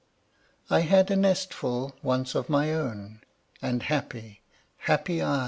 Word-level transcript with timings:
I 0.71 0.79
had 0.79 1.11
a 1.11 1.15
nestful 1.15 1.95
once 2.01 2.33
of 2.33 2.49
my 2.49 2.73
own, 2.73 3.21
Ah 3.61 3.77
happy, 3.83 4.41
happy 4.77 5.21
I! 5.21 5.39